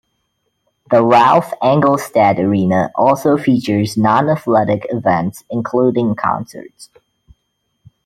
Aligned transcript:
The 0.89 1.03
Ralph 1.05 1.51
Engelstad 1.61 2.39
Arena 2.39 2.89
also 2.95 3.37
features 3.37 3.97
non-athletic 3.97 4.87
events 4.89 5.43
including 5.47 6.15
concerts. 6.15 6.89